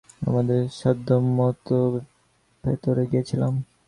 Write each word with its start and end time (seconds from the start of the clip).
আমাদের 0.21 0.61
সাধ্যমতো 0.71 1.77
ভেতরে 2.63 3.03
গিয়েছিলাম। 3.05 3.53